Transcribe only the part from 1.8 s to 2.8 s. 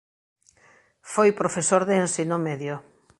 de ensino medio.